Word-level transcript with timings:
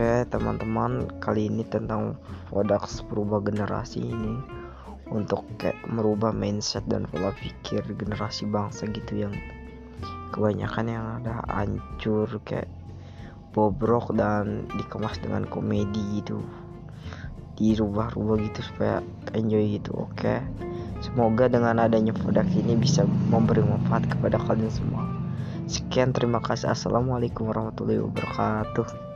Oke 0.00 0.32
teman-teman 0.32 1.12
kali 1.20 1.52
ini 1.52 1.60
tentang 1.60 2.16
Vodax 2.48 3.04
berubah 3.04 3.44
generasi 3.44 4.00
ini. 4.00 4.32
Untuk 5.12 5.44
kayak 5.60 5.76
merubah 5.92 6.32
mindset 6.32 6.88
dan 6.88 7.04
pola 7.04 7.36
pikir 7.36 7.84
generasi 7.84 8.48
bangsa 8.48 8.88
gitu 8.88 9.28
yang 9.28 9.36
kebanyakan 10.32 10.88
yang 10.88 11.04
ada 11.20 11.44
hancur 11.52 12.32
kayak 12.48 12.72
bobrok 13.52 14.16
dan 14.16 14.64
dikemas 14.72 15.20
dengan 15.20 15.44
komedi 15.44 16.24
gitu. 16.24 16.40
Dirubah-rubah 17.60 18.40
gitu 18.40 18.72
supaya 18.72 19.04
enjoy 19.36 19.76
gitu 19.76 20.00
oke? 20.00 20.40
Semoga 21.04 21.52
dengan 21.52 21.76
adanya 21.76 22.16
produk 22.16 22.48
ini 22.56 22.72
bisa 22.72 23.04
memberi 23.28 23.60
manfaat 23.60 24.08
kepada 24.08 24.40
kalian 24.48 24.72
semua. 24.72 25.04
Sekian 25.68 26.16
terima 26.16 26.40
kasih. 26.40 26.72
Assalamualaikum 26.72 27.52
warahmatullahi 27.52 28.00
wabarakatuh. 28.00 29.10